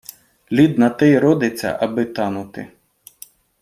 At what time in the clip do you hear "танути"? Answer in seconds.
2.05-2.67